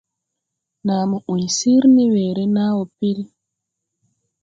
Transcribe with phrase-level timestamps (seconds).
[0.85, 3.19] Naa mo ‘ũy sir ne weere nàa wɔ pel.